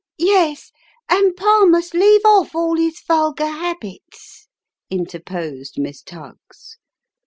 [0.17, 0.71] "Yes,
[1.11, 4.47] and Pa must leave off all his vulgar habits,"
[4.89, 6.77] interposed Miss Tuggs.